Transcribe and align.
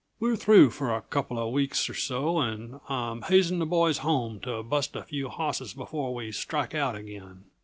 We're 0.19 0.35
through 0.35 0.71
for 0.71 0.95
a 0.95 1.03
couple 1.03 1.37
uh 1.37 1.45
weeks 1.45 1.87
or 1.87 1.93
so, 1.93 2.39
and 2.39 2.79
I'm 2.89 3.21
hazing 3.21 3.59
the 3.59 3.67
boys 3.67 3.99
home 3.99 4.39
to 4.39 4.63
bust 4.63 4.95
a 4.95 5.03
few 5.03 5.29
hosses 5.29 5.75
before 5.75 6.15
we 6.15 6.31
strike 6.31 6.73
out 6.73 6.95
again. 6.95 7.43